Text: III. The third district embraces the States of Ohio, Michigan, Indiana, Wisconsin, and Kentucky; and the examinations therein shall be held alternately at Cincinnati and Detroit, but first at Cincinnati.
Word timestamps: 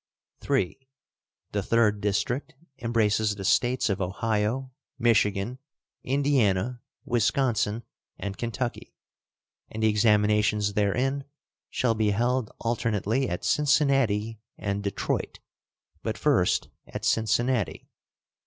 III. 0.49 0.75
The 1.51 1.61
third 1.61 2.01
district 2.01 2.55
embraces 2.79 3.35
the 3.35 3.45
States 3.45 3.87
of 3.87 4.01
Ohio, 4.01 4.71
Michigan, 4.97 5.59
Indiana, 6.03 6.81
Wisconsin, 7.05 7.83
and 8.17 8.35
Kentucky; 8.35 8.95
and 9.69 9.83
the 9.83 9.89
examinations 9.89 10.73
therein 10.73 11.25
shall 11.69 11.93
be 11.93 12.09
held 12.09 12.49
alternately 12.61 13.29
at 13.29 13.45
Cincinnati 13.45 14.39
and 14.57 14.81
Detroit, 14.81 15.37
but 16.01 16.17
first 16.17 16.69
at 16.87 17.05
Cincinnati. 17.05 17.87